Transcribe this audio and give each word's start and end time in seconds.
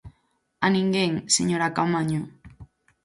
¡A 0.65 0.67
ninguén, 0.75 1.11
señora 1.35 1.73
Caamaño! 1.75 2.21